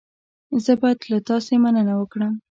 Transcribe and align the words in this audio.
زه 0.63 0.73
باید 0.81 0.99
له 1.11 1.19
تاسې 1.29 1.53
مننه 1.63 1.93
وکړم. 1.97 2.33